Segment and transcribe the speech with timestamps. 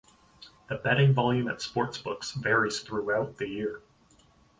[0.67, 3.83] The betting volume at sportsbooks varies throughout the year.